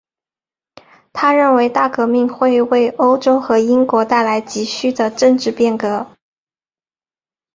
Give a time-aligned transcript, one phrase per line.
[1.13, 6.07] 他认为大革命会为欧洲和英国带来急需的政治变革。